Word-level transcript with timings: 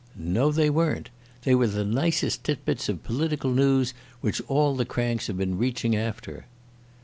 "No, 0.15 0.51
they 0.51 0.71
weren't. 0.71 1.11
They 1.43 1.53
were 1.53 1.67
the 1.67 1.85
nicest 1.85 2.43
tit 2.43 2.65
bits 2.65 2.89
of 2.89 3.03
political 3.03 3.51
noos 3.51 3.93
which 4.19 4.41
all 4.47 4.75
the 4.75 4.83
cranks 4.83 5.27
have 5.27 5.37
been 5.37 5.59
reaching 5.59 5.95
after." 5.95 6.47